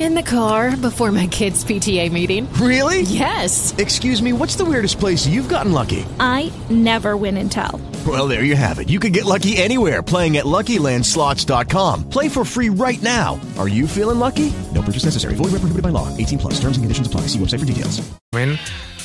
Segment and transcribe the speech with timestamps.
[0.00, 2.50] In the car before my kids' PTA meeting.
[2.54, 3.02] Really?
[3.02, 3.74] Yes.
[3.76, 6.06] Excuse me, what's the weirdest place you've gotten lucky?
[6.18, 7.78] I never win and tell.
[8.06, 8.88] Well, there you have it.
[8.88, 12.08] You can get lucky anywhere playing at LuckyLandSlots.com.
[12.08, 13.38] Play for free right now.
[13.58, 14.50] Are you feeling lucky?
[14.74, 15.34] No purchase necessary.
[15.34, 16.08] Void where prohibited by law.
[16.16, 16.54] 18 plus.
[16.54, 17.26] Terms and conditions apply.
[17.28, 18.00] See website for details.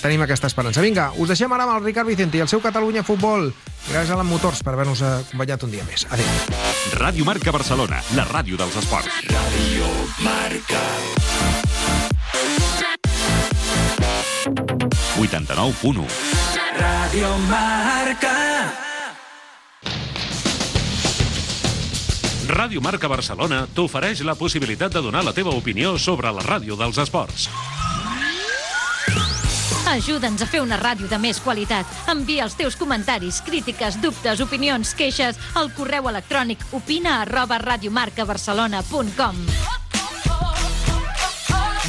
[0.06, 0.82] Tenim aquesta esperança.
[0.86, 3.50] Vinga, us deixem ara amb el Ricard Vicente i el seu Catalunya Futbol.
[3.90, 6.06] Gràcies a l'Emmotors per haver-nos acompanyat un dia més.
[6.14, 6.30] Adéu.
[7.02, 9.10] Ràdio Marca Barcelona, la ràdio dels esports.
[9.34, 9.75] Ràdio
[10.20, 10.82] Marca.
[15.18, 16.06] 89.1
[16.80, 18.36] Ràdio Marca.
[22.48, 26.98] Ràdio Marca Barcelona t'ofereix la possibilitat de donar la teva opinió sobre la ràdio dels
[27.04, 27.50] esports.
[29.92, 31.86] Ajuda'ns a fer una ràdio de més qualitat.
[32.10, 39.44] Envia els teus comentaris, crítiques, dubtes, opinions, queixes al correu electrònic opina arroba radiomarcabarcelona.com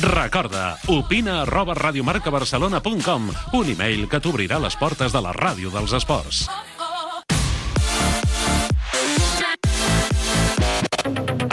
[0.01, 6.45] Recorda, opina arroba radiomarcabarcelona.com un e-mail que t'obrirà les portes de la ràdio dels esports.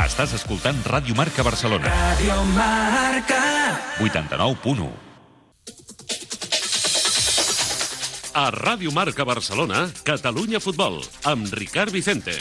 [0.03, 1.87] Estàs escoltant Ràdio Marca Barcelona.
[1.87, 3.39] Ràdio Marca.
[4.03, 4.91] 89.1
[8.33, 12.39] A Ràdio Marca Barcelona, Catalunya Futbol, amb Ricard Vicente.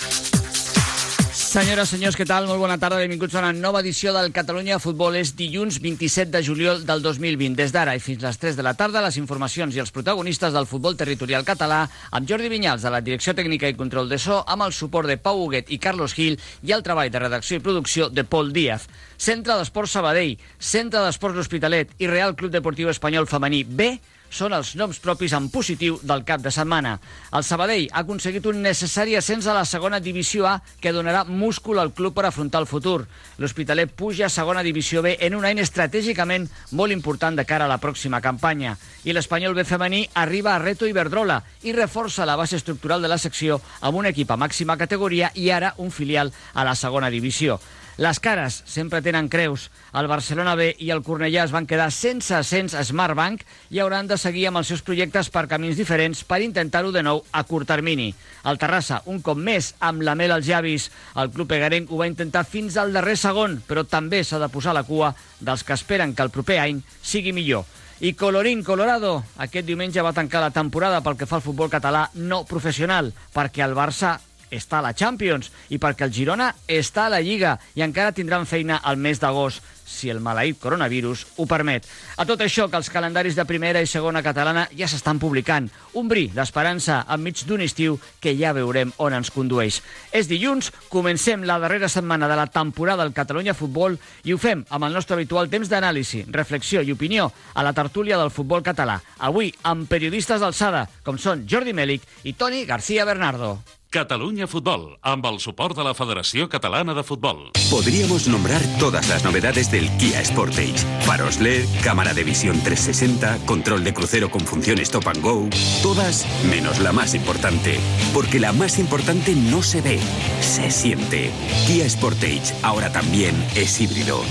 [1.52, 2.46] Senyores, senyors, què tal?
[2.48, 5.18] Molt bona tarda, benvinguts a una nova edició del Catalunya Futbol.
[5.20, 7.58] És dilluns 27 de juliol del 2020.
[7.58, 10.64] Des d'ara i fins les 3 de la tarda, les informacions i els protagonistes del
[10.70, 14.64] futbol territorial català amb Jordi Vinyals, de la Direcció Tècnica i Control de So, amb
[14.64, 18.08] el suport de Pau Huguet i Carlos Gil i el treball de redacció i producció
[18.08, 18.88] de Pol Díaz.
[19.20, 23.92] Centre d'Esports Sabadell, Centre d'Esports L'Hospitalet i Real Club Deportiu Espanyol Femení B
[24.32, 26.96] són els noms propis en positiu del cap de setmana.
[27.36, 31.78] El Sabadell ha aconseguit un necessari ascens a la segona divisió A que donarà múscul
[31.78, 33.04] al club per afrontar el futur.
[33.38, 37.72] L'Hospitalet puja a segona divisió B en un any estratègicament molt important de cara a
[37.72, 38.78] la pròxima campanya.
[39.04, 43.20] I l'Espanyol B femení arriba a Reto Iberdrola i reforça la base estructural de la
[43.20, 47.60] secció amb un equip a màxima categoria i ara un filial a la segona divisió.
[48.00, 49.66] Les cares sempre tenen creus.
[49.92, 54.08] El Barcelona B i el Cornellà es van quedar sense ascens a Smartbank i hauran
[54.08, 57.68] de seguir amb els seus projectes per camins diferents per intentar-ho de nou a curt
[57.68, 58.08] termini.
[58.48, 60.88] El Terrassa, un cop més, amb la mel als llavis.
[61.20, 64.72] El club egarenc ho va intentar fins al darrer segon, però també s'ha de posar
[64.72, 67.68] la cua dels que esperen que el proper any sigui millor.
[68.02, 72.08] I colorín colorado, aquest diumenge va tancar la temporada pel que fa al futbol català
[72.16, 74.16] no professional, perquè el Barça
[74.52, 78.46] està a la Champions i perquè el Girona està a la Lliga i encara tindran
[78.46, 81.86] feina al mes d'agost si el maleït coronavirus ho permet.
[82.16, 85.68] A tot això que els calendaris de primera i segona catalana ja s'estan publicant.
[85.98, 89.82] Un bri d'esperança enmig d'un estiu que ja veurem on ens condueix.
[90.12, 94.64] És dilluns, comencem la darrera setmana de la temporada del Catalunya Futbol i ho fem
[94.70, 99.00] amb el nostre habitual temps d'anàlisi, reflexió i opinió a la tertúlia del futbol català.
[99.18, 103.58] Avui amb periodistes d'alçada, com són Jordi Mèlic i Toni García Bernardo.
[103.92, 107.50] Cataluña Fútbol, amb el suport de la Federació Catalana de Futbol.
[107.68, 110.80] Podríamos nombrar todas las novedades del Kia Sportage.
[111.04, 115.46] Faros LED, cámara de visión 360, control de crucero con funciones Stop and Go.
[115.82, 117.78] Todas menos la más importante.
[118.14, 120.00] Porque la más importante no se ve,
[120.40, 121.30] se siente.
[121.66, 124.22] Kia Sportage ahora también es híbrido.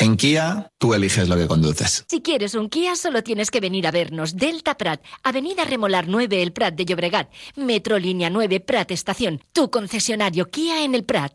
[0.00, 2.06] En Kia, tú eliges lo que conduces.
[2.08, 4.34] Si quieres un Kia, solo tienes que venir a vernos.
[4.34, 7.30] Delta Prat, Avenida Remolar 9, El Prat de Llobregat.
[7.56, 9.42] Metro Línea 9, Prat Estación.
[9.52, 11.34] Tu concesionario Kia en el Prat.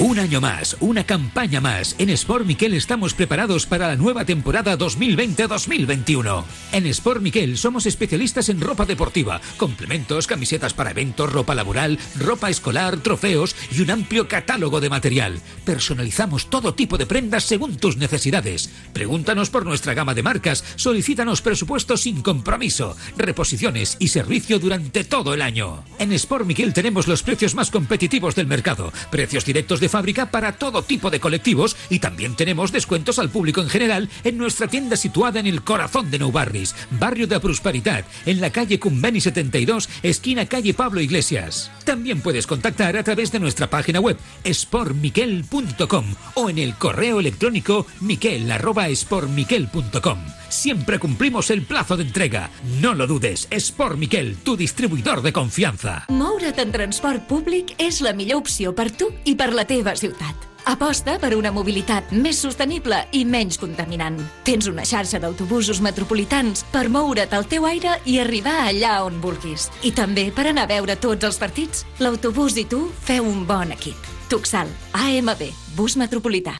[0.00, 1.96] Un año más, una campaña más.
[1.98, 6.44] En Sport Miquel estamos preparados para la nueva temporada 2020-2021.
[6.70, 12.48] En Sport Miquel somos especialistas en ropa deportiva, complementos, camisetas para eventos, ropa laboral, ropa
[12.48, 15.40] escolar, trofeos y un amplio catálogo de material.
[15.64, 18.70] Personalizamos todo tipo de prendas según tus necesidades.
[18.92, 25.34] Pregúntanos por nuestra gama de marcas, solicítanos presupuestos sin compromiso, reposiciones y servicio durante todo
[25.34, 25.82] el año.
[25.98, 30.52] En Sport Miquel tenemos los precios más competitivos del mercado, precios directos de fábrica para
[30.52, 34.96] todo tipo de colectivos y también tenemos descuentos al público en general en nuestra tienda
[34.96, 39.88] situada en el corazón de Nou Barris, barrio de Prosperitat, en la calle Cumbeni 72,
[40.02, 41.70] esquina calle Pablo Iglesias.
[41.84, 47.86] También puedes contactar a través de nuestra página web sportmiquel.com o en el correo electrónico
[48.00, 50.37] miquel@sportmiquel.com.
[50.48, 52.50] Siempre cumplimos el plazo de entrega.
[52.80, 56.06] No lo dudes, Sport Miquel, tu distribuidor de confianza.
[56.08, 60.48] Moure't en transport públic és la millor opció per tu i per la teva ciutat.
[60.68, 64.18] Aposta per una mobilitat més sostenible i menys contaminant.
[64.44, 69.70] Tens una xarxa d'autobusos metropolitans per moure't al teu aire i arribar allà on vulguis.
[69.80, 71.86] I també per anar a veure tots els partits.
[72.04, 73.96] L'autobús i tu feu un bon equip.
[74.28, 76.58] Tuxal, AMB, bus metropolità.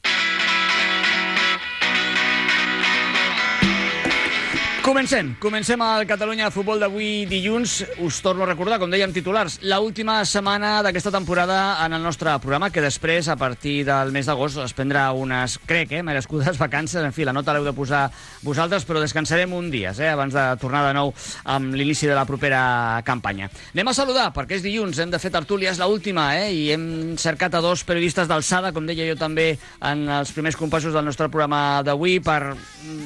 [4.88, 5.34] Comencem.
[5.36, 7.82] Comencem el Catalunya Futbol d'avui dilluns.
[8.00, 9.58] Us torno a recordar, com dèiem, titulars.
[9.68, 14.24] La última setmana d'aquesta temporada en el nostre programa, que després, a partir del mes
[14.24, 17.04] d'agost, es prendrà unes, crec, eh, merescudes vacances.
[17.04, 18.06] En fi, la nota l'heu de posar
[18.40, 21.12] vosaltres, però descansarem un dia, eh, abans de tornar de nou
[21.44, 23.50] amb l'inici de la propera campanya.
[23.74, 26.88] Anem a saludar, perquè és dilluns, hem de fer tertúlia, és l'última, eh, i hem
[27.20, 29.50] cercat a dos periodistes d'alçada, com deia jo també
[29.84, 32.56] en els primers compassos del nostre programa d'avui, per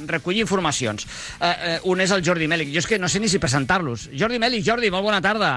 [0.07, 1.11] recollir informacions.
[1.41, 2.73] Eh, eh, un és el Jordi Mèlic.
[2.75, 4.11] Jo és que no sé ni si presentar-los.
[4.19, 5.53] Jordi Mèlic, Jordi, molt bona tarda.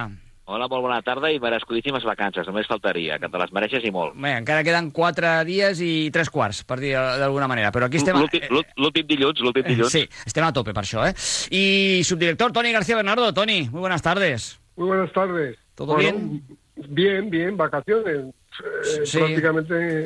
[0.45, 4.13] Hola, molt bona tarda i merescudíssimes vacances, només faltaria, que te les mereixes i molt.
[4.21, 8.19] Bé, encara queden quatre dies i tres quarts, per dir d'alguna manera, però aquí estem...
[8.21, 9.89] L'últim dilluns, l'últim dilluns.
[9.91, 11.15] Sí, estem a tope per això, eh?
[11.49, 13.33] I subdirector Toni García Bernardo.
[13.33, 14.59] Toni, muy buenas tardes.
[14.77, 15.57] Muy buenas tardes.
[15.73, 16.43] ¿Todo bien?
[16.75, 18.17] Bien, bien, vacaciones.
[18.27, 19.17] Eh, Sí.
[19.17, 20.03] Prácticamente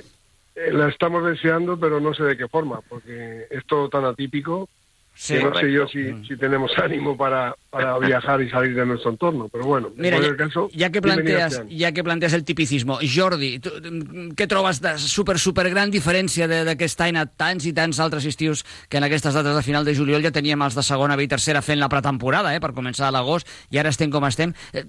[0.55, 4.69] eh, la estamos deseando, pero no sé de qué forma, porque es todo tan atípico
[5.21, 6.21] Sí, que no sé yo correcto.
[6.23, 9.49] si, si tenemos ánimo para, para viajar y salir de nuestro entorno.
[9.51, 11.67] Pero bueno, Mira, en cualquier caso, ja que sean.
[11.69, 13.69] ja que plantees el tipicismo, Jordi, tu,
[14.39, 18.23] què trobes de super, super gran diferència de- d'aquest any a tants i tants altres
[18.31, 21.25] estius que en aquestes dates de final de juliol ja teníem els de segona B
[21.27, 24.53] i tercera fent la pretemporada, eh, per començar a l'agost, i ara estem com estem.
[24.71, 24.85] Eh,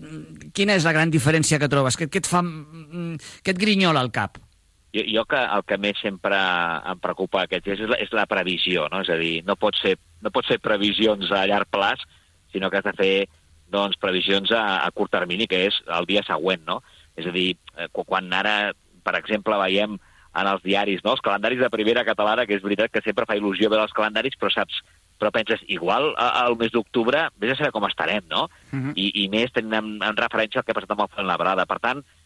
[0.54, 1.98] Quina és la gran diferència que trobes?
[1.98, 2.40] Què, què et fa...
[2.42, 4.38] mm, Què et grinyola al cap?
[4.94, 6.36] Jo, jo que el que més sempre
[6.90, 9.02] em preocupa aquests dies és la, és la previsió, no?
[9.04, 12.02] És a dir, no pots, fer, no pots fer previsions a llarg plaç,
[12.52, 13.12] sinó que has de fer
[13.70, 16.80] doncs, previsions a, a curt termini, que és el dia següent, no?
[17.16, 18.72] És a dir, eh, qu- quan ara,
[19.06, 19.94] per exemple, veiem
[20.30, 21.12] en els diaris, no?
[21.16, 24.34] els calendaris de primera catalana, que és veritat que sempre fa il·lusió veure els calendaris,
[24.38, 24.76] però saps,
[25.18, 28.48] però penses, igual al mes d'octubre, vés a saber com estarem, no?
[28.94, 31.66] I, i més tenint en, en referència al que ha passat amb el Fuenlabrada.
[31.66, 32.19] Per tant, eh,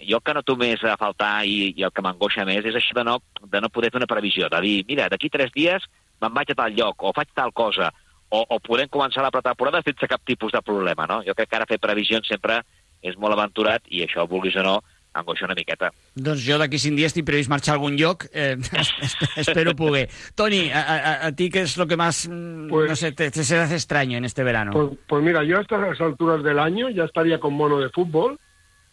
[0.00, 2.94] jo el que noto més a faltar i, i el que m'angoixa més és això
[2.98, 5.84] de no, de no poder fer una previsió, de dir, mira, d'aquí tres dies
[6.20, 7.92] me'n vaig a tal lloc, o faig tal cosa,
[8.30, 11.20] o, o podem començar la pretemporada sense cap tipus de problema, no?
[11.26, 12.62] Jo crec que ara fer previsions sempre
[13.02, 14.78] és molt aventurat i això, vulguis o no,
[15.18, 15.88] angoixa una miqueta.
[16.14, 19.16] Doncs jo d'aquí cinc dies tinc previst marxar a algun lloc, eh, es- es-
[19.46, 20.08] espero poder.
[20.36, 23.30] Toni, a, a, a ti què és lo que más, mm, Pues- no sé, te,
[23.30, 24.72] te se hace extraño en este verano?
[24.72, 28.38] Pues, pues mira, yo a estas alturas del año ya estaría con mono de fútbol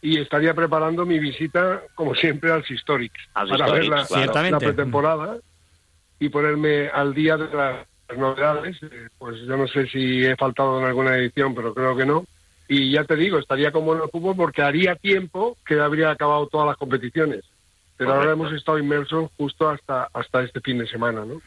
[0.05, 3.19] y estaría preparando mi visita, como siempre, al Historics.
[3.33, 4.07] Als para ver la, claro.
[4.11, 4.65] la Ciertamente.
[4.67, 5.37] pretemporada
[6.19, 8.77] y ponerme al día de las novedades.
[8.83, 12.23] Eh, Pues yo no sé si he faltado en alguna edición, pero creo que no.
[12.67, 16.45] Y ya te digo, estaría con mono de fútbol porque haría tiempo que habría acabado
[16.47, 17.43] todas las competiciones.
[17.97, 21.41] Pero ahora hemos estado inmersos justo hasta, hasta este fin de semana, ¿no?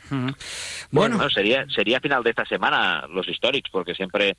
[0.90, 4.36] Bueno, sería, sería final de esta semana los Historics, porque siempre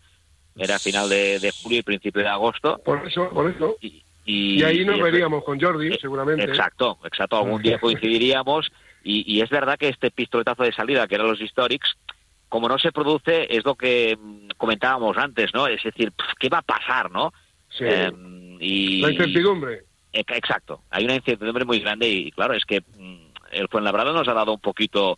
[0.57, 2.81] era final de, de julio y principio de agosto.
[2.83, 3.77] Por eso, por eso.
[3.79, 6.43] Y, Y ahí nos y- veríamos con Jordi, seguramente.
[6.43, 7.37] Exacto, exacto.
[7.37, 8.71] Algún día coincidiríamos
[9.03, 11.95] y, y es verdad que este pistoletazo de salida, que eran los Historics,
[12.47, 15.67] como no se produce, es lo que mm, comentábamos antes, ¿no?
[15.67, 17.31] Es decir, ¿qué va a pasar, no?
[17.69, 17.85] Sí.
[17.87, 19.83] Em, y, La incertidumbre.
[20.11, 20.81] Ex- Exacto.
[20.89, 23.17] Hay una incertidumbre muy grande y, claro, es que mm,
[23.51, 25.17] el Fuenlabrada nos ha dado un poquito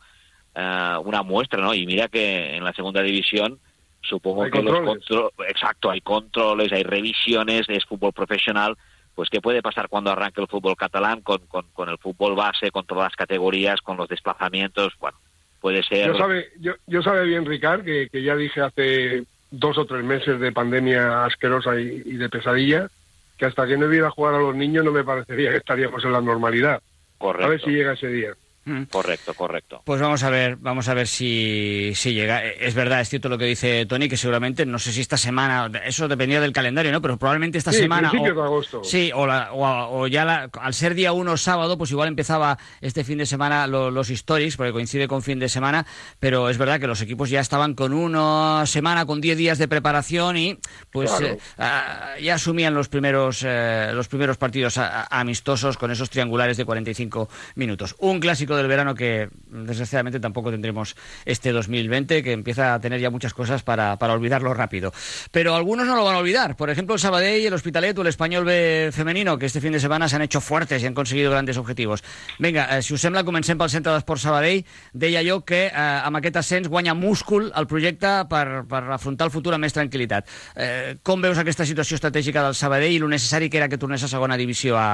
[0.55, 1.73] eh, una muestra, ¿no?
[1.73, 3.59] Y mira que en la segunda división
[4.01, 5.05] supongo Hay que los controles.
[5.07, 8.75] contro- exacto, hay controles, hay revisiones, es fútbol profesional.
[9.15, 12.71] Pues qué puede pasar cuando arranque el fútbol catalán con, con, con el fútbol base,
[12.71, 15.17] con todas las categorías, con los desplazamientos, bueno,
[15.59, 16.07] puede ser.
[16.07, 20.03] Yo sabe, yo, yo sabe bien, Ricard, que, que ya dije hace dos o tres
[20.03, 22.89] meses de pandemia asquerosa y, y de pesadilla,
[23.37, 26.13] que hasta que no viera jugar a los niños no me parecería que estaríamos en
[26.13, 26.81] la normalidad.
[27.17, 27.45] Correcto.
[27.45, 28.33] A ver si llega ese día.
[28.71, 28.85] Mm.
[28.85, 29.81] Correcto, correcto.
[29.85, 32.43] Pues vamos a ver, vamos a ver si, si llega.
[32.45, 35.69] Es verdad, es cierto lo que dice Tony, que seguramente, no sé si esta semana,
[35.85, 37.01] eso dependía del calendario, ¿no?
[37.01, 38.09] Pero probablemente esta Sí, semana.
[38.09, 38.83] principios de agosto.
[38.83, 42.57] Sí, o, la- o- o ya la- al ser día 1 sábado, pues igual empezaba
[42.81, 45.85] este fin de semana lo- los stories, porque coincide con fin de semana,
[46.19, 49.67] pero es verdad que los equipos ya estaban con una semana, con 10 días de
[49.67, 50.57] preparación y
[50.91, 51.27] pues Claro.
[51.35, 56.09] eh, ah, ya asumían los primeros, eh, los primeros partidos a- a- amistosos con esos
[56.09, 57.95] triangulares de 45 minutos.
[57.99, 63.09] Un clásico del verano que desgraciadamente tampoco tendremos este 2020, que empieza a tener ya
[63.09, 64.93] muchas cosas para, para olvidarlo rápido.
[65.31, 66.55] Pero algunos no lo van a olvidar.
[66.55, 69.79] Por ejemplo, el Sabadell, el Hospitalet o el Español B femenino, que este fin de
[69.79, 72.03] semana se han hecho fuertes y han conseguido grandes objetivos.
[72.39, 74.65] Vinga, eh, si us sembla, comencem pel Centre d'Esports Sabadell.
[74.93, 79.33] Deia jo que eh, amb aquest ascens guanya múscul el projecte per, per afrontar el
[79.33, 80.29] futur amb més tranquil·litat.
[80.55, 84.03] Eh, com veus aquesta situació estratègica del Sabadell i lo necessari que era que tornés
[84.03, 84.91] a segona divisió a,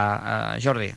[0.55, 0.93] a Jordi?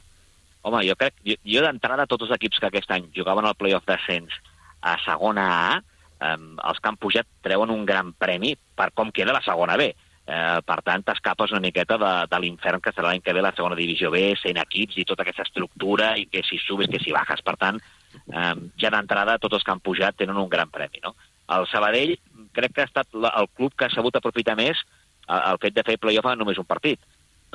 [0.63, 3.87] Home, jo crec, jo, jo d'entrada, tots els equips que aquest any jugaven al playoff
[3.89, 4.37] d'ascens
[4.81, 5.81] a segona A,
[6.21, 9.91] eh, els que han pujat treuen un gran premi per com queda la segona B.
[10.31, 13.55] Eh, per tant, t'escapes una miqueta de, de l'infern que serà l'any que ve la
[13.57, 17.15] segona divisió B, 100 equips i tota aquesta estructura, i que si subes, que si
[17.17, 17.43] bajas.
[17.43, 17.81] Per tant,
[18.21, 21.17] eh, ja d'entrada, tots els que han pujat tenen un gran premi, no?
[21.51, 22.15] El Sabadell
[22.55, 24.79] crec que ha estat la, el club que ha sabut aprofitar més
[25.27, 27.01] el, el fet de fer playoff en només un partit,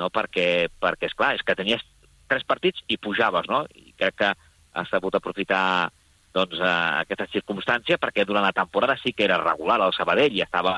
[0.00, 0.10] no?
[0.12, 1.84] Perquè, perquè és clar, és que tenies
[2.28, 3.64] tres partits i pujaves, no?
[3.74, 4.32] I crec que
[4.76, 5.90] ha sabut aprofitar
[6.36, 6.72] doncs, eh,
[7.04, 10.76] aquesta circumstància perquè durant la temporada sí que era regular el Sabadell i estava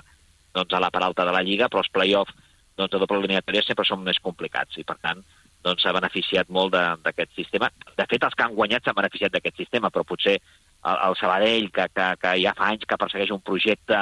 [0.55, 2.31] doncs, a la part alta de la Lliga, però els play-off
[2.76, 5.25] doncs, de doble eliminatòria sempre són més complicats i, per tant,
[5.67, 7.71] doncs, s'ha beneficiat molt d'aquest sistema.
[7.97, 11.71] De fet, els que han guanyat s'han beneficiat d'aquest sistema, però potser el, el Sabadell,
[11.75, 13.99] que, que, que ja fa anys que persegueix un projecte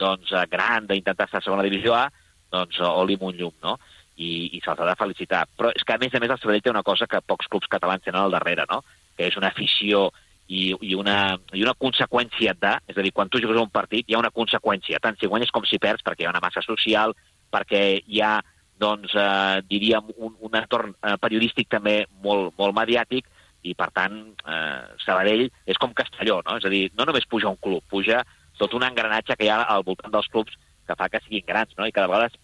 [0.00, 2.08] doncs, eh, gran d'intentar estar a segona divisió A,
[2.50, 3.76] doncs oli un llum, no?
[4.16, 5.44] I, i se'ls ha de felicitar.
[5.56, 7.70] Però és que, a més a més, el Sabadell té una cosa que pocs clubs
[7.70, 8.82] catalans tenen al darrere, no?
[9.16, 10.08] Que és una afició
[10.50, 12.74] i, i, una, i una conseqüència de...
[12.90, 15.52] És a dir, quan tu jugues un partit hi ha una conseqüència, tant si guanyes
[15.54, 17.14] com si perds, perquè hi ha una massa social,
[17.54, 18.38] perquè hi ha,
[18.80, 23.30] doncs, eh, diríem, un, un entorn eh, periodístic també molt, molt mediàtic,
[23.62, 26.58] i, per tant, eh, Sabadell és com Castelló, no?
[26.58, 28.24] És a dir, no només puja un club, puja
[28.60, 31.72] tot un engranatge que hi ha al voltant dels clubs que fa que siguin grans,
[31.78, 31.86] no?
[31.86, 32.36] I que de vegades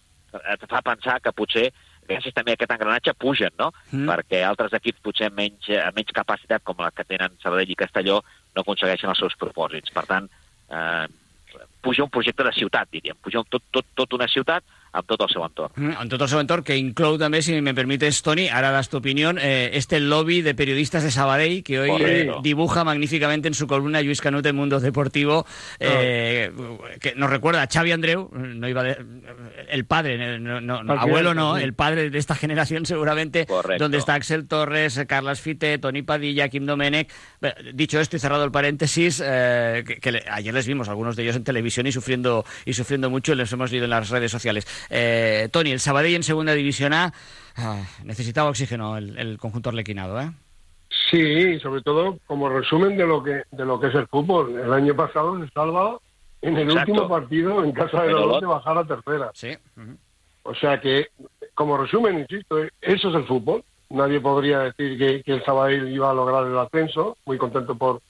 [0.53, 1.69] et fa pensar que potser
[2.07, 3.71] gràcies també a aquest engranatge pugen, no?
[3.91, 4.07] Mm.
[4.09, 7.79] Perquè altres equips potser amb menys, amb menys capacitat, com la que tenen Sabadell i
[7.79, 8.21] Castelló,
[8.55, 9.91] no aconsegueixen els seus propòsits.
[9.93, 10.29] Per tant,
[10.71, 11.07] eh,
[11.83, 13.17] puja un projecte de ciutat, diríem.
[13.23, 14.63] Puja tot, tot, tot una ciutat
[14.97, 15.71] amb tot el seu entorn.
[15.77, 18.89] Mm, En tot el seu entorn, que inclou també, si me permites, Tony, ahora das
[18.89, 23.53] tu opinión, eh, este lobby de periodistas de Sabadell, que hoy eh, dibuja magníficamente en
[23.53, 25.45] su columna Luis Canute Mundo Deportivo,
[25.79, 26.51] eh,
[26.99, 28.97] que nos recuerda a Xavi Andreu, no iba de-
[29.69, 33.83] el padre, no, no, no, Al abuelo no, el padre de esta generación seguramente, Correcto.
[33.83, 37.11] donde está Axel Torres, Carlas Fite, Tony Padilla, Kim Domenech.
[37.73, 41.35] Dicho esto y cerrado el paréntesis, eh, que, que ayer les vimos algunos de ellos
[41.35, 44.65] en televisión y sufriendo y sufriendo mucho, y les hemos leído en las redes sociales.
[44.89, 47.13] Eh, Tony, el Sabadell en segunda división A
[47.57, 50.31] ah, necesitaba oxígeno el, el conjunto arlequinado, ¿eh?
[51.11, 54.57] Sí, sobre todo como resumen de lo que de lo que es el fútbol.
[54.59, 55.97] El año pasado se salva
[56.41, 56.91] en el Exacto.
[56.91, 59.31] último partido en casa de los lo- de bajar a tercera.
[59.33, 59.49] Sí.
[60.43, 61.07] O sea que,
[61.53, 63.63] como resumen, insisto, eh, eso es el fútbol.
[63.89, 67.17] Nadie podría decir que, que el Sabadell iba a lograr el ascenso.
[67.25, 68.01] Muy contento por,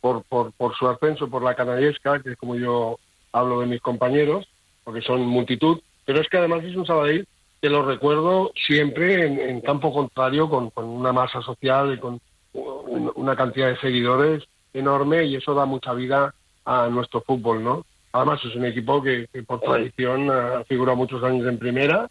[0.00, 2.98] por, por, por su ascenso, por la canallesca, que es como yo
[3.32, 4.46] hablo de mis compañeros,
[4.84, 5.80] porque son multitud.
[6.04, 7.26] Pero es que además es un Sabadell
[7.60, 12.20] que lo recuerdo siempre en, en campo contrario, con, con una masa social y con
[12.54, 14.42] un- una cantidad de seguidores
[14.74, 17.84] enorme y eso da mucha vida a nuestro fútbol, ¿no?
[18.12, 22.10] Además es un equipo que, que por tradición ha figurado muchos años en primera,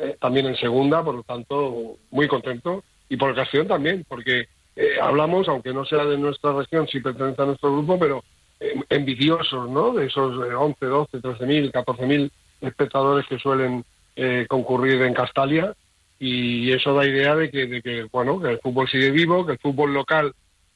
[0.00, 4.96] eh, también en segunda, por lo tanto muy contento y por Castellón también, porque eh,
[5.00, 8.24] hablamos, aunque no sea de nuestra región, si pertenece a nuestro grupo, pero
[8.60, 9.92] eh, envidiosos, ¿no?
[9.92, 12.30] De esos eh, 11, 12, 13 mil, 14 mil
[12.62, 13.84] espectadores que suelen
[14.16, 15.74] eh, concurrir en Castalia
[16.18, 19.52] y eso da idea de que, de que bueno que el fútbol sigue vivo, que
[19.52, 20.32] el fútbol local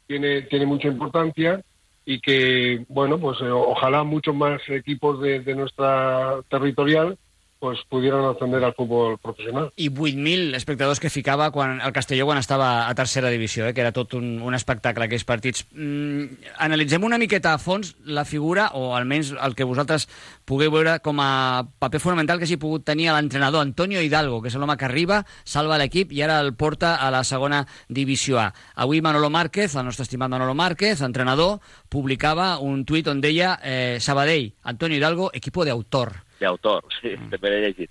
[0.07, 1.63] tiene tiene mucha importancia
[2.05, 7.17] y que bueno pues eh, ojalá muchos más equipos de, de nuestra territorial
[7.59, 9.73] pues pudieran ascender al fútbol profesional.
[9.77, 13.81] I 8.000 espectadors que ficava quan, el Castelló quan estava a tercera divisió, eh, que
[13.81, 15.67] era tot un, un espectacle, aquells partits.
[15.73, 20.09] Mm, analitzem una miqueta a fons la figura, o almenys el que vosaltres
[20.45, 24.59] pugueu veure com a paper fonamental que hagi pogut tenir l'entrenador Antonio Hidalgo, que és
[24.59, 28.53] l'home que arriba, salva l'equip i ara el porta a la segona divisió A.
[28.77, 33.99] Avui Manolo Márquez, el nostre estimat Manolo Márquez, entrenador, publicava un tuit on deia eh,
[34.01, 36.26] Sabadell, Antonio Hidalgo, equipo de autor.
[36.45, 37.31] D'autor, sí, mm.
[37.35, 37.91] també l'he llegit.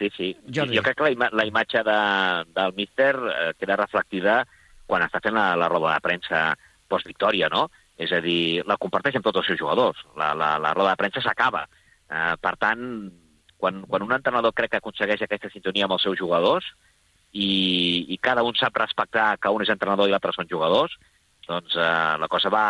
[0.00, 0.30] Sí, sí.
[0.48, 0.78] Jordi.
[0.78, 2.00] Jo crec que la, ima la imatge de,
[2.56, 4.40] del míster eh, queda reflectida
[4.88, 6.44] quan està fent la, la roda de premsa
[6.90, 7.68] post-victòria, no?
[8.00, 10.00] És a dir, la comparteix amb tots els seus jugadors.
[10.16, 11.66] La, la, la roda de premsa s'acaba.
[12.08, 12.82] Eh, per tant,
[13.60, 16.66] quan, quan un entrenador crec que aconsegueix aquesta sintonia amb els seus jugadors
[17.30, 20.96] i, i cada un sap respectar que un és entrenador i l'altre són jugadors,
[21.46, 22.64] doncs eh, la cosa va,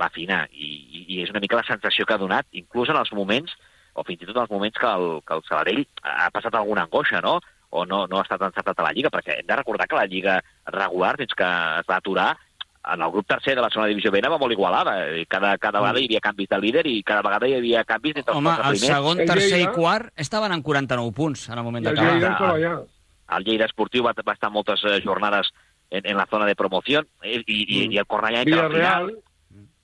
[0.00, 3.00] va fina i, i, i és una mica la sensació que ha donat, inclús en
[3.00, 3.56] els moments,
[3.94, 6.82] o fins i tot en els moments que el, que el Sabadell ha passat alguna
[6.88, 7.40] angoixa, no?
[7.74, 10.06] o no, no ha estat encertat a la Lliga, perquè hem de recordar que la
[10.06, 10.36] Lliga
[10.70, 11.42] regular, fins que
[11.80, 12.36] es va aturar,
[12.92, 14.92] en el grup tercer de la segona divisió B anava molt igualada.
[15.16, 18.18] I Cada, cada vegada hi havia canvis de líder i cada vegada hi havia canvis
[18.20, 18.84] entre els Home, el primers.
[18.86, 22.84] segon, tercer i quart estaven en 49 punts en el moment d'acabar.
[23.38, 25.50] El Lleida Esportiu va, va estar moltes eh, jornades
[25.90, 29.06] en, en la zona de promoción eh, y, y, y el Cornellá entra al Villarreal.
[29.08, 29.18] final.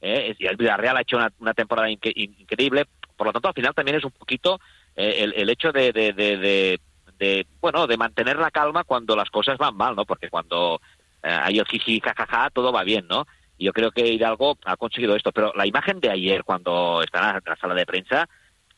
[0.03, 2.87] Eh, y el Villarreal ha hecho una, una temporada inque- in- increíble.
[3.21, 4.59] Por lo tanto, al final también es un poquito
[4.97, 6.81] eh, el, el hecho de, de, de, de-
[7.19, 10.07] de, bueno, de mantener la calma cuando las cosas van mal, ¿no?
[10.07, 10.81] Porque cuando
[11.23, 13.27] eh, hay el jiji, jajaja, todo va bien, ¿no?
[13.59, 15.31] Y yo creo que Hidalgo ha conseguido esto.
[15.33, 18.27] Pero la imagen de ayer, cuando está en la, en la sala de prensa,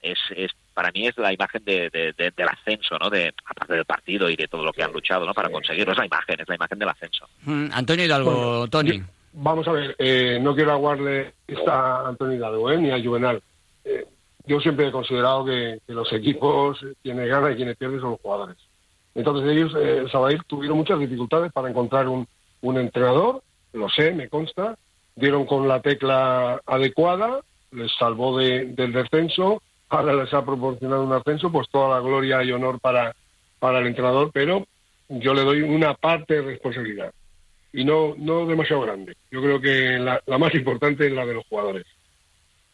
[0.01, 3.11] es, es para mí es la imagen de, de- de- del ascenso, ¿no?
[3.11, 5.35] De, aparte del partido y de todo lo que han luchado, ¿no?
[5.35, 5.93] Para conseguirlo.
[5.93, 7.29] Es la imagen, es la imagen del ascenso.
[7.43, 8.99] Mm, Antonio Hidalgo, Bueno, Tony.
[8.99, 13.01] yo- Vamos a ver, eh, no quiero aguarle esta a Antonio Hidalgo eh, ni a
[13.01, 13.41] Juvenal.
[13.85, 14.05] Eh,
[14.47, 18.11] yo siempre he considerado que, que los equipos, eh, quienes ganan y quienes pierden son
[18.13, 18.57] los jugadores.
[19.15, 22.27] Entonces ellos, eh, Sabadell, tuvieron muchas dificultades para encontrar un,
[22.63, 24.77] un entrenador, lo sé, me consta,
[25.15, 27.41] dieron con la tecla adecuada,
[27.73, 32.43] les salvó de- del descenso, ahora les ha proporcionado un ascenso, pues toda la gloria
[32.43, 33.15] y honor para,
[33.59, 34.67] para el entrenador, pero
[35.09, 37.13] yo le doy una parte de responsabilidad
[37.75, 39.15] y no, no demasiado grande.
[39.31, 41.85] Yo creo que la, la más importante es la de los jugadores.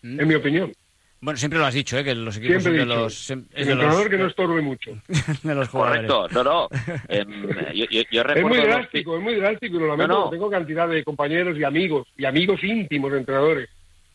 [0.03, 0.21] Mm.
[0.21, 0.73] En mi opinión.
[1.21, 2.05] Bueno, siempre lo has dicho, ¿eh?
[2.05, 4.27] que los equipos Siempre son de dicho, los, es el de entrenador los, que no
[4.27, 4.91] estorbe mucho.
[5.43, 6.07] de los jugadores.
[6.11, 6.69] Correcto, no, no.
[7.09, 10.15] Em, yo, yo- yo Es muy los- drástico, es muy drástico y lo lamento.
[10.15, 10.31] No, no.
[10.31, 13.69] Tengo cantidad de compañeros y amigos, y amigos íntimos de entrenadores.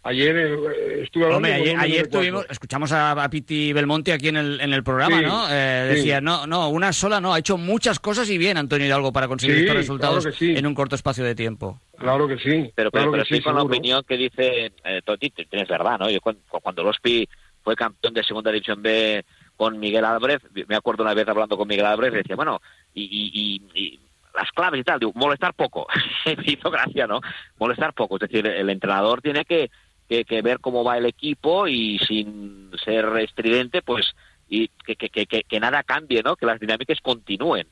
[0.05, 4.27] Ayer eh, estuve hablando Hombre, con ayer, ayer tuvimos, escuchamos a, a Piti Belmonte aquí
[4.27, 5.45] en el, en el programa, Sí, ¿no?
[5.49, 5.95] Eh, sí.
[5.95, 9.29] decía, no, no, una sola no, ha hecho muchas cosas y bien Antonio Hidalgo para
[9.29, 10.55] conseguir Sí, estos resultados claro que sí.
[10.57, 11.79] en un corto espacio de tiempo.
[12.03, 12.71] Claro que sí.
[12.75, 15.97] Pero, pero, claro pero que sí, con la opinión que dice eh, Toti, tienes verdad,
[15.99, 16.09] ¿no?
[16.09, 17.27] Yo cuando, cuando el Ospi
[17.63, 19.23] fue campeón de segunda división B
[19.55, 22.59] con Miguel Álvarez, me acuerdo una vez hablando con Miguel Álvarez, decía, bueno,
[22.93, 23.99] y, y, y- y
[24.35, 25.87] las claves y tal, digo, molestar poco.
[26.25, 27.21] me hizo gracia, ¿no?
[27.59, 28.15] Molestar poco.
[28.15, 29.69] Es decir, el entrenador tiene que,
[30.09, 34.13] que, que ver cómo va el equipo y sin ser estridente, pues,
[34.49, 36.35] y que, nada cambie, ¿no?
[36.35, 37.67] Que las dinámicas continúen.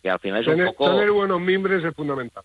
[0.00, 0.90] Que al final es un Tener, poco...
[0.90, 2.44] tener buenos miembros es fundamental.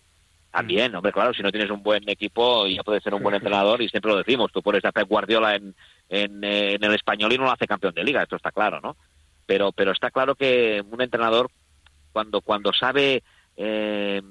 [0.50, 3.80] También, hombre, claro, si no tienes un buen equipo, ya puedes ser un buen entrenador
[3.82, 4.50] y siempre lo decimos.
[4.52, 5.74] Tú pones a Pep Guardiola en,
[6.08, 8.80] en, eh, en el español y no lo hace campeón de liga, esto está claro,
[8.80, 8.96] ¿no?
[9.46, 11.50] Pero, pero está claro que un entrenador,
[12.12, 13.22] cuando, cuando sabe
[13.56, 14.22] eh,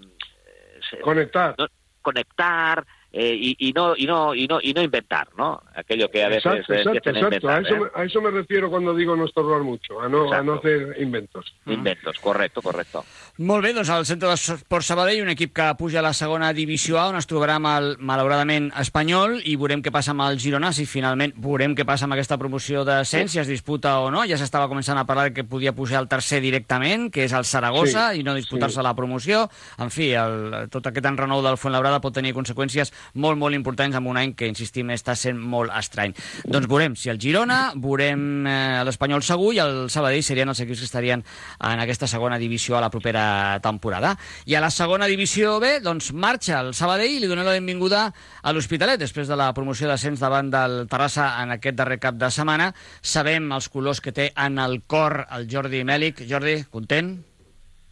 [1.01, 1.55] Conectar.
[1.57, 1.67] no-
[2.01, 5.61] conectar eh, y, y no y no y no y no inventar, ¿no?
[5.75, 7.47] Aquello que a veces Exacto, exacto, empiezan a exacto.
[7.49, 7.65] A inventar.
[7.65, 7.91] eso, ¿eh?
[7.95, 10.95] me, a eso me refiero cuando digo no estorbar mucho, a no, a no hacer
[10.99, 11.53] inventos.
[11.65, 13.03] Inventos, correcto, correcto.
[13.39, 16.99] Molt bé, doncs al centre d'Esport Sabadell, un equip que puja a la segona divisió
[16.99, 20.73] A, on es trobarà amb el, malauradament, espanyol, i veurem què passa amb el Girona,
[20.75, 24.25] si finalment veurem què passa amb aquesta promoció d'ascens, si es disputa o no.
[24.27, 28.09] Ja s'estava començant a parlar que podia pujar al tercer directament, que és el Saragossa,
[28.13, 28.83] Sí, i no disputar-se sí.
[28.83, 29.45] la promoció.
[29.79, 34.07] En fi, el, tot aquest enrenou del Fuenlabrada pot tenir conseqüències molt, molt importants en
[34.07, 36.13] un any que, insistim, està sent molt estrany.
[36.45, 40.79] Doncs veurem si el Girona, veurem eh, l'Espanyol segur i el Sabadell serien els equips
[40.83, 44.15] que estarien en aquesta segona divisió a la propera temporada.
[44.45, 48.05] I a la segona divisió B, doncs marxa el Sabadell i li donem la benvinguda
[48.41, 52.29] a l'Hospitalet després de la promoció d'ascens davant del Terrassa en aquest darrer cap de
[52.31, 52.71] setmana.
[53.01, 56.23] Sabem els colors que té en el cor el Jordi Mèlic.
[56.29, 57.15] Jordi, content?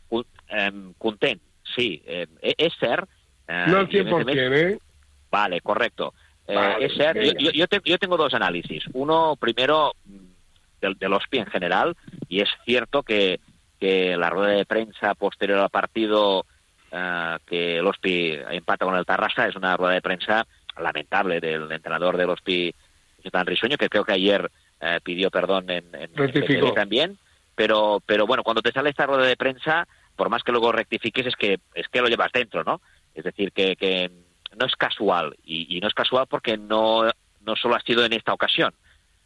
[0.10, 1.40] Con- em, content,
[1.76, 2.02] sí.
[2.06, 2.26] Eh,
[2.58, 3.10] és cert...
[3.48, 4.78] Eh, No al i a més a més- 100%, ¿eh?
[5.32, 6.14] Vale, correcto.
[6.48, 7.40] Eh, Vale, yo, venga.
[7.40, 8.84] yo- yo te- yo tengo dos análisis.
[8.94, 10.18] Uno, primero, mm,
[10.82, 11.96] del, del OSPI en general,
[12.30, 13.40] y es cierto que,
[13.80, 16.46] que la rueda de prensa posterior al partido
[16.92, 20.48] eh, que el OSPI empata con el Tarrasa es una rueda de prensa
[20.80, 22.74] lamentable del entrenador del OSPI,
[23.24, 27.18] Jonathan Risueño, que creo que ayer eh, pidió perdón en, en, en también.
[27.56, 29.86] Pero, pero bueno, cuando te sale esta rueda de prensa,
[30.16, 32.80] por más que luego rectifiques, es que, es que lo llevas dentro, ¿no?
[33.16, 34.12] Es decir, que, que
[34.60, 35.36] no es casual.
[35.44, 37.04] Y, y no es casual porque no,
[37.42, 38.74] no solo ha sido en esta ocasión,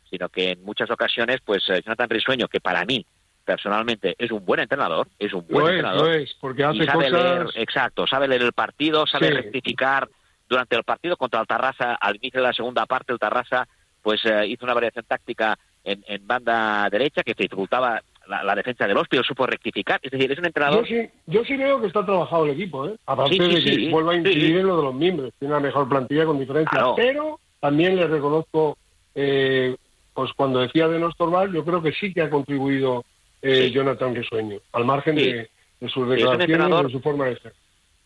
[0.10, 3.06] sino que en muchas ocasiones, pues eh, Jonathan Risueño, que para mí,
[3.46, 6.08] personalmente, es un buen entrenador, es un buen Lo es, entrenador.
[6.08, 7.24] lo es, porque hace y sabe cosas...
[7.24, 9.34] leer, exacto, sabe leer el partido, sabe Sí.
[9.34, 10.08] rectificar
[10.48, 13.68] durante el partido contra el Tarrasa, al inicio de la segunda parte, el Tarrasa
[14.02, 18.88] pues eh, hizo una variación táctica en, en banda derecha que dificultaba la, la defensa
[18.88, 20.00] del Hospi, lo supo rectificar.
[20.02, 20.88] Es decir, es un Yo entrenador...
[20.88, 22.96] sí, yo sí veo que está trabajado el equipo, ¿eh?
[23.06, 23.90] Aparte Sí, sí, de que sí.
[23.90, 25.34] vuelva a incidir en lo de los miembros.
[25.38, 26.72] Tiene la mejor plantilla con diferencia.
[26.72, 26.94] Claro.
[26.96, 28.78] Pero también le reconozco,
[29.14, 29.76] eh,
[30.14, 33.04] pues cuando decía de no estorbar, yo creo que sí que ha contribuido
[33.42, 33.70] eh.
[33.72, 37.54] Jonathan Risueño, al margen de, de sus declaraciones y de su forma de ser.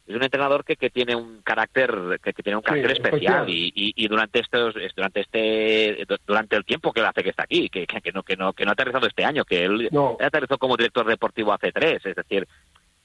[0.08, 3.50] Es un entrenador que, que tiene un carácter que, que tiene un carácter especial especial.
[3.50, 7.30] y, y, y durante estos es- durante este durante el tiempo que él hace que
[7.30, 9.90] está aquí que, que, no que no que no ha aterrizado este año que él
[9.92, 10.16] No.
[10.20, 12.48] él aterrizó como director deportivo hace tres es decir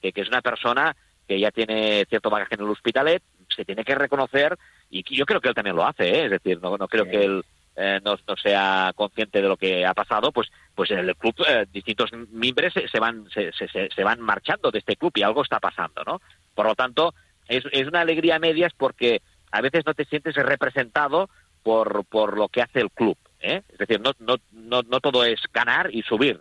[0.01, 0.95] que, que es una persona
[1.27, 3.23] que ya tiene cierto bagaje en el Hospitalet
[3.55, 4.57] se tiene que reconocer
[4.89, 6.25] y yo creo que él también lo hace ¿eh?
[6.25, 7.43] es decir no, no creo que él
[7.77, 11.33] eh, no, no sea consciente de lo que ha pasado, pues pues en el club
[11.47, 15.23] eh, distintos miembros se, se van se, se- se van marchando de este club y
[15.23, 16.21] algo está pasando, ¿no?
[16.53, 17.13] Por lo tanto,
[17.47, 21.29] es, es una alegría a medias porque a veces no te sientes representado
[21.63, 23.17] por, por lo que hace el club.
[23.39, 23.61] ¿eh?
[23.69, 26.39] Es decir, no, no, no, no todo es ganar y subir,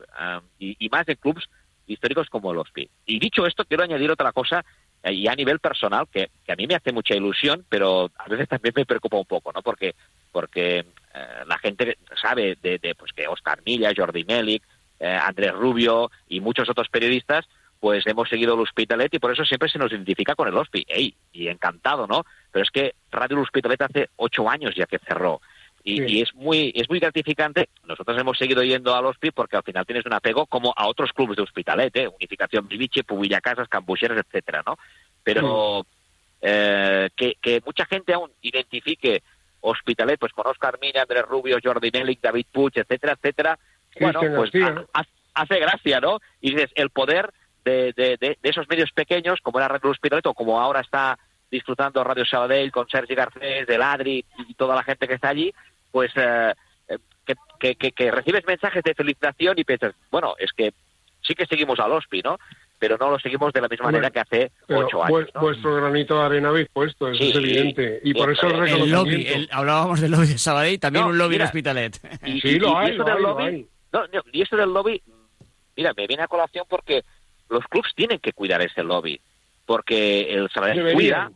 [0.58, 1.44] y, y más en clubes
[1.86, 2.88] históricos como el Hospi.
[3.06, 4.64] Y dicho esto, quiero añadir otra cosa,
[5.02, 8.28] eh, y a nivel personal, que, que a mí me hace mucha ilusión, pero a
[8.28, 9.62] veces también me preocupa un poco, ¿no?
[9.62, 9.94] Porque,
[10.30, 10.84] porque eh,
[11.46, 14.62] la gente sabe de, de, pues que Oscar Milla, Jordi Melik,
[15.00, 17.46] eh, Andrés Rubio y muchos otros periodistas
[17.80, 20.84] pues hemos seguido el Hospitalet y por eso siempre se nos identifica con el Hospi.
[20.86, 21.14] ¡Ey!
[21.32, 22.24] Y encantado, ¿no?
[22.52, 25.40] Pero es que Radio El Hospitalet hace ocho años ya que cerró.
[25.82, 26.04] Y, Sí.
[26.08, 27.70] y es muy es muy gratificante.
[27.86, 31.10] Nosotros hemos seguido yendo al Hospi porque al final tienes un apego como a otros
[31.14, 32.08] clubes de Hospitalet, ¿eh?
[32.08, 34.76] Unificación Biliche, Pubilla Casas, Cambucheras, etcétera, ¿no?
[35.24, 35.86] Pero
[36.42, 39.22] eh, que, que mucha gente aún identifique
[39.62, 43.58] Hospitalet pues con Oscar Mina, Andrés Rubio, Jordi Melik, David Puig, etcétera, etcétera,
[43.98, 44.50] bueno, pues
[45.34, 46.18] hace gracia, ¿no?
[46.40, 47.30] Y dices, el poder
[47.64, 51.18] de, de, de, de esos medios pequeños, como era Radio Hospitalet o como ahora está
[51.50, 55.52] disfrutando Radio Sabadell con Sergi Garcés, del Adri y toda la gente que está allí,
[55.90, 56.54] pues eh,
[56.88, 60.72] eh, que, que, que, que recibes mensajes de felicitación y piensas, bueno, es que
[61.22, 62.38] sí que seguimos al Hospi, ¿no?
[62.78, 65.28] Pero no lo seguimos de la misma manera que hace ocho años.
[65.34, 65.40] ¿no?
[65.42, 68.00] vuestro granito de arena habéis puesto, eso Sí, es evidente.
[68.04, 71.10] Y por eso el el El lobby, el- hablábamos del lobby de Sabadell, también No,
[71.10, 72.00] un lobby mira, en Hospitalet.
[72.24, 73.66] Y, Sí, y- lo y hay, esto lo del hay, lo lobby, hay.
[73.92, 75.02] no, no, y esto del lobby,
[75.76, 77.02] mira, me viene a colación porque
[77.50, 79.20] los clubs tienen que cuidar ese lobby,
[79.66, 80.96] porque el Sabadell Deberían.
[80.96, 81.32] cuida,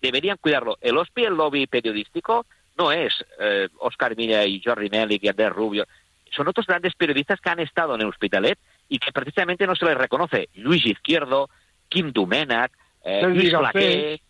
[0.00, 0.78] deberían cuidarlo.
[0.80, 2.46] El HOSPI, el lobby periodístico,
[2.76, 5.86] no es eh, Oscar Milla y Jordi Melik y Andrés Rubio,
[6.30, 9.84] son otros grandes periodistas que han estado en el Hospitalet y que precisamente no se
[9.84, 10.48] les reconoce.
[10.54, 11.50] Luis Izquierdo,
[11.88, 12.72] Kim Dumenac,
[13.04, 13.50] eh, Sergi Luis.
[13.50, 14.22] Flaqué,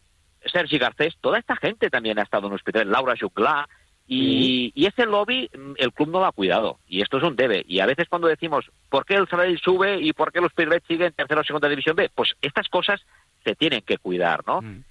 [0.46, 3.68] Sergi Garcés, toda esta gente también ha estado en el Hospitalet, Laura Juclá,
[4.12, 7.36] y, y ese lobby mm, el club no lo ha cuidado y esto es un
[7.36, 10.48] debe y a veces cuando decimos ¿por qué el Sabadell sube y por qué los
[10.48, 12.10] Hospitalet sigue en tercera o segunda división B?
[12.14, 13.00] Pues estas cosas
[13.44, 14.60] se tienen que cuidar, ¿no?
[14.62, 14.89] Y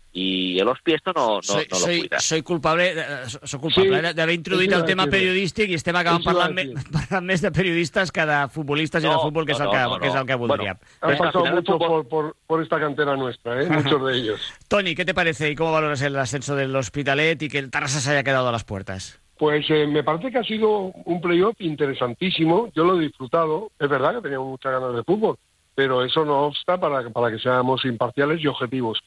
[0.59, 2.19] el Hospi esto no, no, soy, no lo soy, cuida.
[2.19, 3.03] soy culpable, eh,
[3.43, 7.25] soy culpable Sí, de- d'haver introduït el tema periodístic i estem acabant parlant, me, parlant
[7.25, 9.83] més de periodistes que de futbolistes i de No, futbol, que és, no, el que,
[9.83, 10.39] no, no, que, és el que no.
[10.45, 10.77] voldríem.
[11.01, 13.69] Han al pasado final el mucho fútbol- por, por, por esta cantera nuestra, ¿eh?
[13.69, 14.41] muchos de ellos.
[14.67, 17.99] Tony, ¿qué te parece y cómo valoras el ascenso del Hospitalet y que el Tarrasa
[17.99, 19.19] se haya quedado a las puertas?
[19.37, 22.69] Pues eh, me parece que ha sido un playoff interesantísimo.
[22.75, 23.71] Yo lo he disfrutado.
[23.79, 25.37] Es verdad que teníamos muchas ganas de fútbol,
[25.75, 28.99] pero eso no obsta para, para que seamos imparciales y objetivos.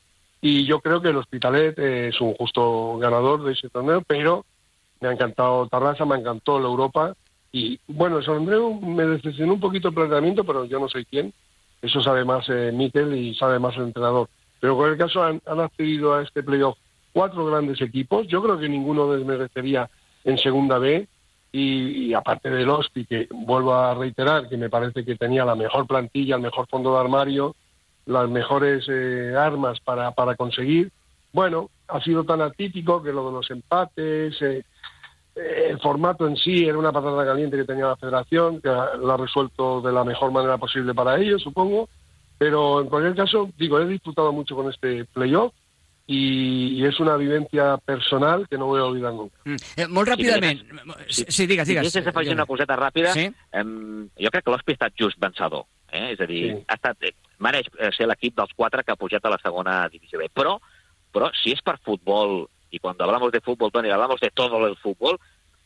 [0.44, 4.44] Y yo creo que el Hospitalet eh, es un justo ganador de ese torneo, pero
[5.00, 7.14] me ha encantado Tarrasa, me encantó la Europa.
[7.52, 11.32] Y bueno, San Andreu me decepcionó un poquito el planteamiento, pero yo no sé quién.
[11.80, 14.28] Eso sabe más eh, Mikel y sabe más el entrenador.
[14.58, 16.76] Pero en cualquier caso han, han accedido a este playoff
[17.12, 18.26] cuatro grandes equipos.
[18.26, 19.88] Yo creo que ninguno desmerecería
[20.24, 21.06] en segunda B.
[21.52, 25.54] Y, y aparte del Hospi, que vuelvo a reiterar que me parece que tenía la
[25.54, 27.54] mejor plantilla, el mejor fondo de armario,
[28.06, 30.90] las mejores eh, armas para, para conseguir.
[31.32, 34.62] Bueno, ha sido tan atípico que lo de los empates, eh,
[35.34, 39.14] eh, el formato en sí era una patata caliente que tenía la federación, que la
[39.14, 41.88] ha resuelto de la mejor manera posible para ellos, supongo.
[42.38, 45.54] Pero en cualquier caso, digo, he disfrutado mucho con este playoff
[46.06, 49.36] y, y es una vivencia personal que no voy a olvidar nunca.
[49.44, 49.56] Mm.
[49.76, 50.64] Eh, molt ràpidament.
[51.08, 51.96] Sí, sí digues, Si digues.
[51.96, 53.30] afegir una coseta ràpida, Sí?
[53.54, 55.64] jo crec que l'Hospi ha estat just vencedor.
[55.92, 56.12] Eh?
[56.12, 56.64] És a dir, Sí.
[56.68, 59.82] ha estat, eh, mereix eh, ser l'equip dels quatre que ha pujat a la segona
[59.92, 60.30] divisió B.
[60.32, 60.56] Però,
[61.12, 64.76] però si és per futbol, i quan hablamos de fútbol, Toni, hablamos de todo el
[64.80, 65.18] fútbol,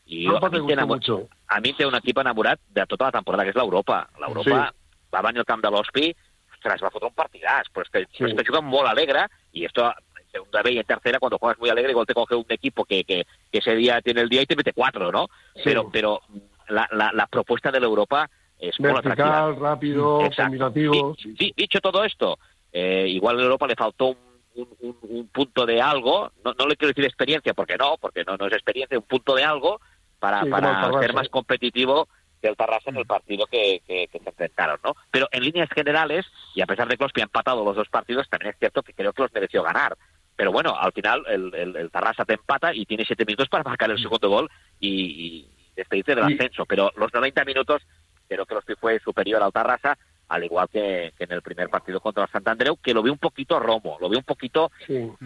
[0.07, 1.21] i jo, a, mi mucho.
[1.47, 4.05] a mi té un equip enamorat de tota la temporada, que és l'Europa.
[4.21, 4.69] L'Europa
[5.13, 6.11] va venir al camp de l'Hospi,
[6.55, 8.23] ostres, va fotre un partidàs, però és que, Sí.
[8.23, 9.91] però és que juguen molt alegre, i esto
[10.31, 13.03] segunda B y en tercera, cuando juegas muy alegre, igual te coge un equipo que,
[13.03, 15.27] que, que ese día tiene el día y te mete cuatro, ¿no?
[15.55, 15.61] Sí.
[15.63, 16.21] Pero, pero
[16.67, 18.91] la, la, la propuesta de la Europa es muy.
[18.91, 20.43] Vertical, rápido, Exacto.
[20.43, 21.15] combinativo.
[21.23, 22.37] Di- di- dicho todo esto,
[22.71, 24.17] eh, igual a Europa le faltó un,
[24.55, 28.23] un- un- un punto de algo, no, no le quiero decir experiencia, porque no, porque
[28.25, 29.79] no, no es experiencia, un punto de algo
[30.19, 32.07] para, Sí, para ser más competitivo
[32.41, 34.95] que el Tarrasa en el partido que, que, que se enfrentaron, ¿no?
[35.11, 37.89] Pero en líneas generales, y a pesar de que los que han empatado los dos
[37.89, 39.97] partidos, también es cierto que creo que los mereció ganar.
[40.35, 43.63] Pero bueno, al final el, el, el Tarrasa te empata y tiene siete minutos para
[43.63, 46.65] marcar el segundo gol y, y despedirse del ascenso.
[46.67, 47.81] Pero los 90 minutos
[48.27, 49.97] creo que los fue superior al Tarrasa,
[50.29, 52.29] al igual que, que en el primer partido contra el
[52.81, 54.71] que lo vi un poquito romo, lo vi un poquito...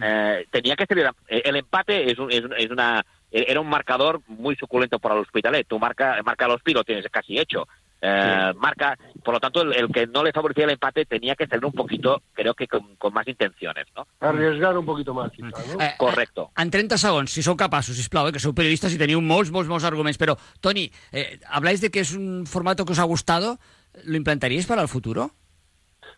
[0.00, 1.10] eh, tenía que ser...
[1.26, 3.04] El, empate es, un- es, es una...
[3.30, 5.66] Era un marcador muy suculento para el Hospitalet.
[5.66, 7.66] Tú marca, marca los pilos, tienes casi hecho.
[8.04, 11.46] Eh, Marca, por lo tanto, el, el que no le favorecía el empate tenía que
[11.46, 14.08] ser un poquito, creo que con, con más intenciones, ¿no?
[14.18, 15.80] Arriesgar un poquito más, quizá, ¿no?
[15.80, 16.50] Eh, Correcto.
[16.58, 19.70] En 30 segons, si sou capaços, sisplau, eh, que sou periodistas y teniu molts, molts,
[19.70, 20.18] molts arguments.
[20.18, 23.62] Pero, Toni, eh, habláis de que es un formato que os ha gustado.
[24.02, 25.30] ¿Lo implantaríais para el futuro?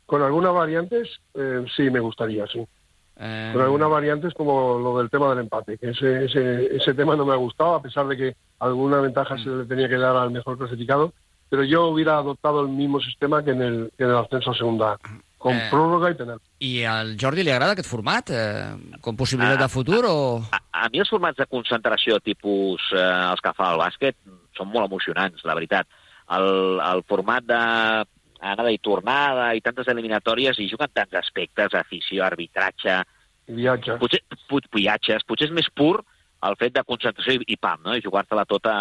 [0.07, 2.64] Con algunas variantes, eh, sí, me gustaría, sí.
[3.16, 7.14] Eh, Con algunas variantes como lo del tema del empate, que ese, ese, ese tema
[7.14, 10.16] no me ha gustado, a pesar de que alguna ventaja se le tenía que dar
[10.16, 11.12] al mejor clasificado,
[11.49, 14.55] pero yo hubiera adoptado el mismo sistema que en el, que en el ascenso a
[14.55, 14.99] segunda,
[15.39, 15.69] con Eh.
[15.71, 16.39] prórroga y penal.
[16.59, 18.31] I al Jordi li agrada aquest format?
[18.31, 20.43] Eh, com possibilitat Ah, de futur o...?
[20.73, 24.17] A mi els formats de concentració tipus eh, els que fa el bàsquet
[24.57, 25.87] són molt emocionants, la veritat.
[26.33, 27.59] El, el format de
[28.45, 33.03] anada i tornada i tantes eliminatòries i juguen tants aspectes, afició, arbitratge,
[33.49, 35.99] viatges, potser, pu- viatges, potser és més pur
[36.45, 37.95] el fet de concentració i, i pam, no?
[37.97, 38.75] i jugar-te-la tota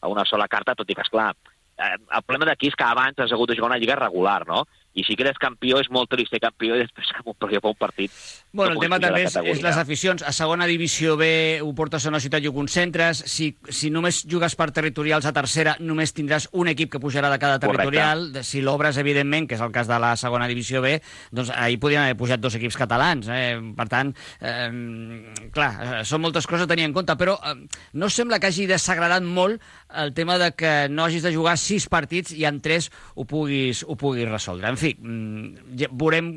[0.00, 1.34] a una sola carta, tot i que, esclar,
[1.80, 4.66] eh, el problema d'aquí és que abans has hagut de jugar una lliga regular, no?
[4.94, 7.36] I si que eres campió és molt trist ser campió i després que un,
[7.72, 8.14] un partit...
[8.52, 10.24] Bueno, no el tema també és, és les aficions.
[10.26, 13.20] A segona divisió B ho portes a una ciutat i ho concentres.
[13.30, 17.38] Si, si només jugues per territorials a tercera, només tindràs un equip que pujarà de
[17.38, 17.76] cada Correcte.
[17.76, 18.32] territorial.
[18.32, 20.96] De- Si l'obres, evidentment, que és el cas de la segona divisió B,
[21.30, 23.28] doncs ahir podien haver pujat dos equips catalans.
[23.30, 23.54] Eh?
[23.76, 24.10] Per tant,
[24.40, 27.54] eh, clar, eh, són moltes coses a tenir en compte, però eh,
[27.92, 29.62] no sembla que hagi desagradat molt
[29.94, 33.84] el tema de que no hagis de jugar sis partits i en tres ho puguis,
[33.86, 34.68] ho puguis resoldre.
[34.68, 36.32] En fi, mm, ja veurem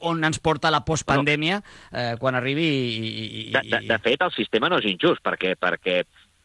[0.00, 1.53] on ens porta la postpandèmia
[1.92, 5.22] eh, quan arribi i, i, i, De, de, de fet, el sistema no és injust,
[5.24, 6.02] perquè, perquè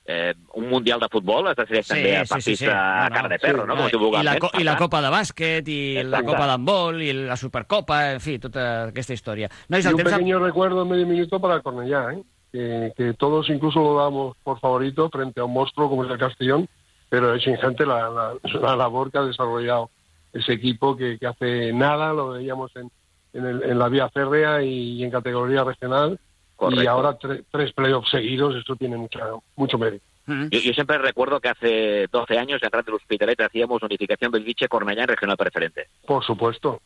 [0.09, 2.71] eh, un Mundial de futbol es decideix Sí, també a sí, partits sí, sí.
[2.71, 3.67] a No, no, cara de perro, sí.
[3.67, 3.75] no?
[3.75, 4.39] Com I, la, eh?
[4.39, 6.25] co- Per I la Copa de Bàsquet, i la Exacte.
[6.31, 9.49] Copa d'handbol, i la Supercopa, en fi, tota aquesta història.
[9.69, 10.11] Nois, y el un temps...
[10.17, 12.23] pequeño recuerdo en medio minuto para Cornellá, ¿eh?
[12.51, 16.17] que, que todos incluso lo damos por favorito frente a un monstruo como es el
[16.17, 16.67] Castellón,
[17.07, 19.91] pero es ingente la, la, la labor que ha desarrollado
[20.33, 22.89] ese equipo que, que hace nada, lo veíamos en,
[23.33, 26.19] en, el- en la vía férrea y, en categoría regional,
[26.83, 29.19] y ahora tre- tres playoffs seguidos, esto tiene mucha,
[29.55, 30.03] mucho mérito.
[30.51, 34.67] Yo, yo siempre recuerdo que hace 12 años en Radio L'Hospitalet hacíamos unificación del Viche
[34.67, 35.87] Cornellà en regional preferente.
[36.05, 36.81] Por supuesto.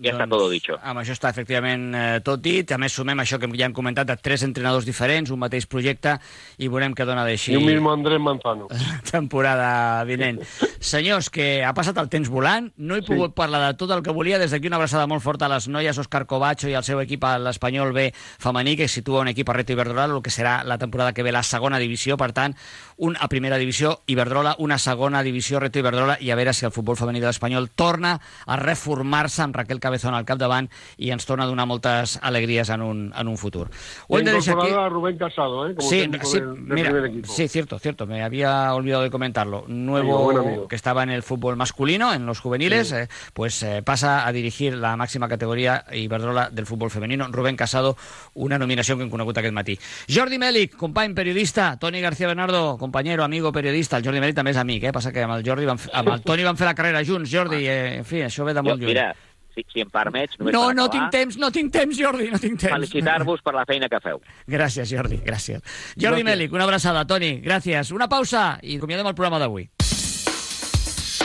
[0.00, 0.76] Ya está todo dicho.
[0.82, 2.70] Amb això està efectivament eh, tot dit.
[2.70, 6.14] A més, sumem això que ja hem comentat de tres entrenadors diferents, un mateix projecte,
[6.62, 8.68] i veurem què dona d'així Y un mismo Andrés Manzano.
[9.10, 10.38] temporada vinent.
[10.78, 14.14] Senyors, que ha passat el temps volant, no he pogut parlar de tot el que
[14.14, 14.38] volia.
[14.38, 17.26] Des d'aquí una abraçada molt forta a les noies, Òscar Covacho i al seu equip
[17.26, 20.78] a l'Espanyol B femení, que situa un equip a Reto Iberdrola, el que serà la
[20.78, 22.16] temporada que ve la segona divisió.
[22.16, 22.54] Per tant,
[22.98, 26.72] un a primera divisió Iberdrola, una segona divisió Reto Iberdrola, i a veure si el
[26.72, 31.44] futbol femení de l'Espanyol torna a reformar-se amb Raquel Cabezón al capdavant i ens torna
[31.44, 33.70] a donar moltes alegries en un, en un futur.
[34.08, 34.72] Ho hem de deixar aquí.
[34.74, 35.74] A Rubén Casado, ¿eh?
[35.74, 36.92] como Sí, sí, del, del mira,
[37.24, 38.06] sí, cierto, cierto.
[38.06, 39.64] Me había olvidado de comentarlo.
[39.68, 40.68] Nuevo amigo.
[40.68, 42.96] que estaba en el fútbol masculino, en los juveniles, Sí.
[42.96, 47.26] eh, pues eh, pasa a dirigir la máxima categoria Iberdrola del fútbol femenino.
[47.30, 47.96] Rubén Casado,
[48.34, 49.78] una nominació que hem conegut aquest matí.
[50.12, 51.76] Jordi Mèlic, company periodista.
[51.78, 53.98] Toni García Bernardo, compañero, amigo periodista.
[54.00, 54.92] El Jordi Mèlic també és amic, eh?
[54.96, 57.30] Passa que amb el, Jordi vam, f- amb el Toni van fer la carrera junts,
[57.30, 57.62] Jordi.
[57.68, 58.90] Eh, en fi, això ve de molt lluny.
[58.94, 59.10] mira,
[59.54, 60.36] si, si em permets...
[60.38, 62.74] només no, per no acabar, tinc temps, no tinc temps, Jordi, no tinc temps.
[62.76, 64.20] Felicitar-vos per la feina que feu.
[64.46, 65.62] Gràcies, Jordi, gràcies.
[65.98, 67.04] Jordi Mèlic, una abraçada.
[67.10, 67.90] Toni, gràcies.
[67.92, 69.68] Una pausa i acomiadem el programa d'avui.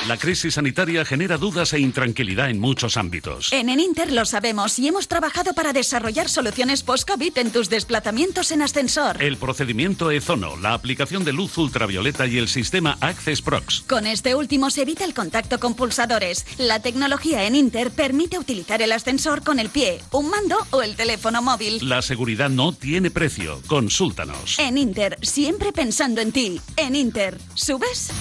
[0.07, 3.53] La crisis sanitaria genera dudas e intranquilidad en muchos ámbitos.
[3.53, 8.63] En Eninter lo sabemos y hemos trabajado para desarrollar soluciones post-COVID en tus desplazamientos en
[8.63, 9.23] ascensor.
[9.23, 13.85] El procedimiento Ezono, la aplicación de luz ultravioleta y el sistema Access Prox.
[13.87, 16.45] Con este último se evita el contacto con pulsadores.
[16.57, 20.97] La tecnología en Inter permite utilizar el ascensor con el pie, un mando o el
[20.97, 21.79] teléfono móvil.
[21.87, 23.61] La seguridad no tiene precio.
[23.67, 24.59] Consúltanos.
[24.59, 26.59] En Inter, siempre pensando en ti.
[26.75, 28.11] En Inter, ¿subes?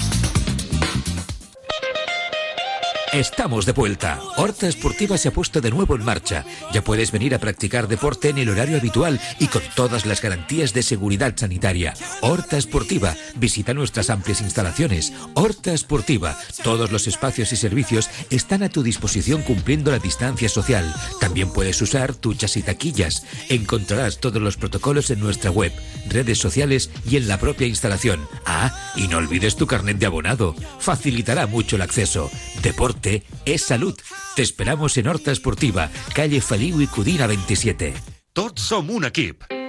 [3.12, 4.18] Estamos de vuelta.
[4.38, 6.46] Horta Esportiva se ha puesto de nuevo en marcha.
[6.72, 10.72] Ya puedes venir a practicar deporte en el horario habitual y con todas las garantías
[10.72, 11.92] de seguridad sanitaria.
[12.22, 13.14] Horta Esportiva.
[13.36, 15.12] Visita nuestras amplias instalaciones.
[15.34, 16.38] Horta Esportiva.
[16.64, 20.90] Todos los espacios y servicios están a tu disposición cumpliendo la distancia social.
[21.20, 23.26] También puedes usar duchas y taquillas.
[23.50, 25.72] Encontrarás todos los protocolos en nuestra web,
[26.08, 28.26] redes sociales y en la propia instalación.
[28.46, 30.54] Ah, y no olvides tu carnet de abonado.
[30.78, 32.30] Facilitará mucho el acceso.
[32.62, 33.98] Deporte es salud.
[34.36, 37.92] Te esperamos en Horta Esportiva, calle Feliu i Codina 27.
[38.32, 39.61] Tots som un equip.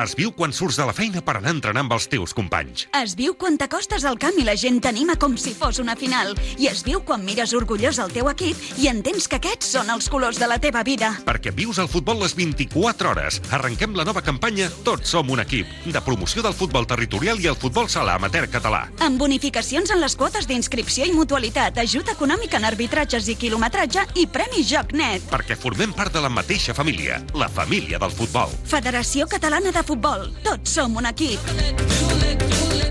[0.00, 2.86] Es viu quan surts de la feina per anar a entrenar amb els teus companys.
[2.96, 6.30] Es viu quan t'acostes al camp i la gent t'anima com si fos una final.
[6.56, 10.08] I es viu quan mires orgullós el teu equip i entens que aquests són els
[10.08, 11.10] colors de la teva vida.
[11.26, 13.40] Perquè vius el futbol les 24 hores.
[13.52, 17.58] Arrenquem la nova campanya Tots som un equip, de promoció del futbol territorial i el
[17.60, 18.86] futbol sala amateur català.
[19.04, 24.24] Amb bonificacions en les quotes d'inscripció i mutualitat, ajut econòmic en arbitratges i quilometratge i
[24.32, 25.28] Premi Joc Net.
[25.28, 28.56] Perquè formem part de la mateixa família, la família del futbol.
[28.64, 30.28] Federació Catalana de Futbol.
[30.44, 32.89] Tots som un equip.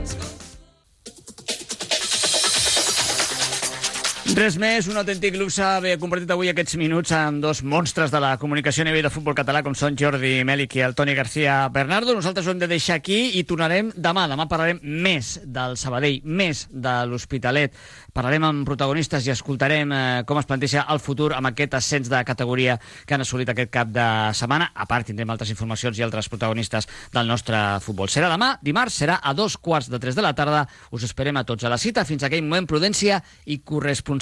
[4.29, 8.35] Res més, un autèntic luxe haver compartit avui aquests minuts amb dos monstres de la
[8.37, 12.13] comunicació a nivell de futbol català com són Jordi Mèlic i el Toni García Bernardo.
[12.13, 14.27] Nosaltres ho hem de deixar aquí i tornarem demà.
[14.29, 17.73] Demà parlarem més del Sabadell, més de l'Hospitalet.
[18.13, 22.21] Parlarem amb protagonistes i escoltarem eh, com es planteja el futur amb aquest ascens de
[22.29, 22.77] categoria
[23.09, 24.69] que han assolit aquest cap de setmana.
[24.75, 26.87] A part, tindrem altres informacions i altres protagonistes
[27.17, 28.13] del nostre futbol.
[28.13, 30.67] Serà demà, dimarts, serà a dos quarts de tres de la tarda.
[30.93, 32.05] Us esperem a tots a la cita.
[32.05, 34.18] Fins aquell moment, prudència i corresponsabilitat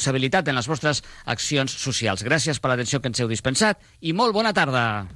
[0.48, 2.24] en les vostres accions socials.
[2.24, 5.08] Gràcies per l'atenció que ens heu dispensat i molt bona tarda.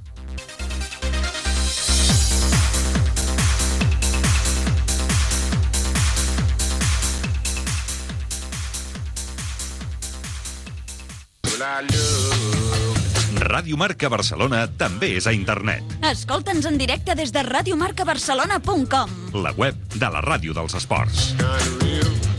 [13.42, 15.96] Ràdio Marca Barcelona també és a internet.
[16.10, 19.14] Escolta'ns en directe des de radiomarcabarcelona.com.
[19.44, 21.32] La web de la ràdio dels esports.